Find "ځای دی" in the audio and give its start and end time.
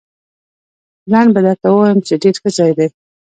2.57-2.87